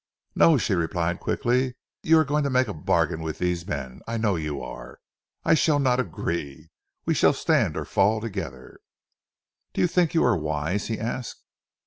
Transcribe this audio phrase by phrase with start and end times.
[0.33, 1.75] "No!" she replied quickly.
[2.01, 4.01] "You are going to make a bargain with those men.
[4.07, 4.87] I know you are,
[5.43, 6.71] and I shall not agree.
[7.05, 8.79] We stand or fall together."
[9.73, 11.43] "Do you think you are wise?" he asked.